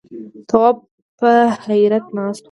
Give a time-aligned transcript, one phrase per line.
[0.49, 0.77] تواب
[1.19, 1.31] په
[1.65, 2.39] حيرت ناست و.